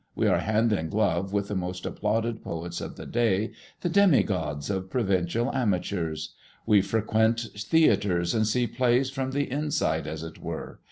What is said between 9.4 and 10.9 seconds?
inside, as it were.